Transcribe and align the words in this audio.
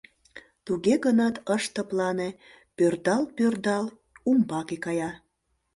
Туге 0.65 0.95
гынат, 1.05 1.35
ыш 1.55 1.63
тыплане, 1.75 2.29
пӧрдал-пӧрдал 2.77 3.85
умбаке 4.29 4.77
кая. 4.85 5.11